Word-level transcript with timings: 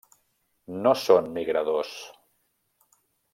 No 0.87 0.93
són 1.01 1.29
migradors. 1.35 1.93